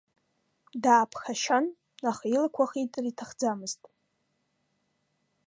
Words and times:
Дааԥшхьан, 0.83 1.65
аха 2.09 2.25
илақәа 2.33 2.65
хитыр 2.69 3.05
иҭахӡамызт. 3.07 3.81